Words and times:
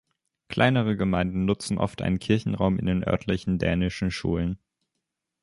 Kleinere 0.47 0.97
Gemeinden 0.97 1.45
nutzen 1.45 1.77
oft 1.77 2.01
einen 2.01 2.17
Kirchenraum 2.17 2.79
in 2.79 2.87
den 2.87 3.03
örtlichen 3.07 3.59
dänischen 3.59 4.09
Schulen. 4.09 4.57